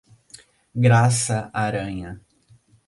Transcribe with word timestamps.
Graça 0.73 1.51
Aranha 1.53 2.19